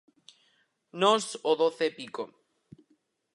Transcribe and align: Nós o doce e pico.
Nós 1.01 1.23
o 1.49 1.51
doce 1.61 1.83
e 1.89 1.95
pico. 1.99 2.23